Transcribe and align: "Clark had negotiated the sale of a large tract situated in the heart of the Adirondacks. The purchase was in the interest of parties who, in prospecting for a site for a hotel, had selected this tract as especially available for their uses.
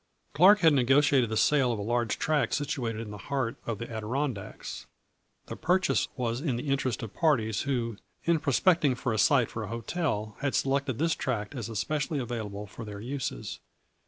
"Clark 0.33 0.61
had 0.61 0.73
negotiated 0.73 1.29
the 1.29 1.37
sale 1.37 1.71
of 1.71 1.77
a 1.77 1.81
large 1.83 2.17
tract 2.17 2.55
situated 2.55 3.01
in 3.01 3.11
the 3.11 3.19
heart 3.29 3.57
of 3.67 3.77
the 3.77 3.87
Adirondacks. 3.87 4.87
The 5.45 5.55
purchase 5.55 6.07
was 6.17 6.41
in 6.41 6.55
the 6.55 6.69
interest 6.69 7.03
of 7.03 7.13
parties 7.13 7.61
who, 7.69 7.97
in 8.23 8.39
prospecting 8.39 8.95
for 8.95 9.13
a 9.13 9.19
site 9.19 9.51
for 9.51 9.61
a 9.61 9.67
hotel, 9.67 10.35
had 10.39 10.55
selected 10.55 10.97
this 10.97 11.13
tract 11.13 11.53
as 11.53 11.69
especially 11.69 12.17
available 12.17 12.65
for 12.65 12.83
their 12.83 12.99
uses. 12.99 13.59